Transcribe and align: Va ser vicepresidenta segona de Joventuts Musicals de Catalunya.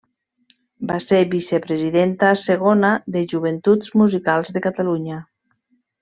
Va 0.91 0.95
ser 1.07 1.17
vicepresidenta 1.33 2.31
segona 2.45 2.91
de 3.17 3.23
Joventuts 3.33 3.93
Musicals 4.03 4.51
de 4.57 4.63
Catalunya. 4.69 5.19